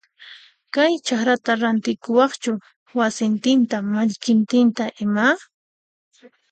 [0.73, 2.51] Kay chakrata rantikuwaqchu
[2.97, 5.25] wasintinta mallkintinta ima?